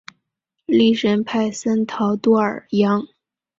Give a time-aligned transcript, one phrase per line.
[0.65, 3.05] 利什派森陶多尔扬。